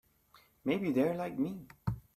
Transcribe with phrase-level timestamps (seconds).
[0.65, 1.67] Maybe they're like me.